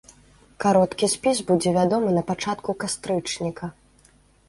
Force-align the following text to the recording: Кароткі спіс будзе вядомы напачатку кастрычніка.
Кароткі 0.63 1.09
спіс 1.15 1.43
будзе 1.53 1.75
вядомы 1.77 2.09
напачатку 2.19 2.79
кастрычніка. 2.85 3.75